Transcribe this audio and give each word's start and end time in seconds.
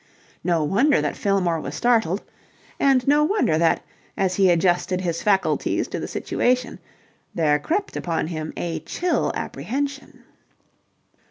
No 0.43 0.63
wonder 0.63 0.99
that 0.99 1.15
Fillmore 1.15 1.61
was 1.61 1.75
startled. 1.75 2.23
And 2.79 3.07
no 3.07 3.23
wonder 3.23 3.59
that, 3.59 3.83
as 4.17 4.33
he 4.33 4.49
adjusted 4.49 5.01
his 5.01 5.21
faculties 5.21 5.87
to 5.89 5.99
the 5.99 6.07
situation, 6.07 6.79
there 7.35 7.59
crept 7.59 7.95
upon 7.95 8.25
him 8.25 8.51
a 8.57 8.79
chill 8.79 9.31
apprehension. 9.35 10.23